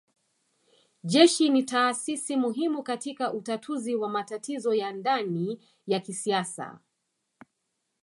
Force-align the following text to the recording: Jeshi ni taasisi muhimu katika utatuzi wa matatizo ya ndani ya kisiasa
Jeshi 1.03 1.49
ni 1.49 1.63
taasisi 1.63 2.35
muhimu 2.35 2.83
katika 2.83 3.33
utatuzi 3.33 3.95
wa 3.95 4.09
matatizo 4.09 4.73
ya 4.73 4.91
ndani 4.91 5.61
ya 5.87 5.99
kisiasa 5.99 6.79